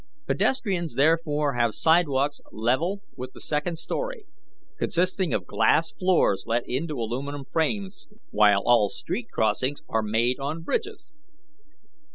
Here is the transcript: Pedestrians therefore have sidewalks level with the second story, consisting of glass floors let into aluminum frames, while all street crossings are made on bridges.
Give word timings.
Pedestrians 0.25 0.95
therefore 0.95 1.53
have 1.53 1.75
sidewalks 1.75 2.41
level 2.51 3.03
with 3.15 3.33
the 3.33 3.39
second 3.39 3.77
story, 3.77 4.25
consisting 4.79 5.31
of 5.31 5.45
glass 5.45 5.91
floors 5.91 6.45
let 6.47 6.67
into 6.67 6.95
aluminum 6.99 7.45
frames, 7.45 8.07
while 8.31 8.63
all 8.65 8.89
street 8.89 9.27
crossings 9.31 9.83
are 9.87 10.01
made 10.01 10.39
on 10.39 10.63
bridges. 10.63 11.19